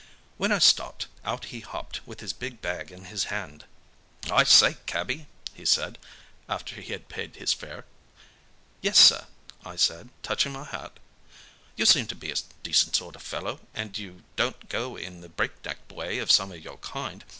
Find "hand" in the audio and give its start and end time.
3.25-3.65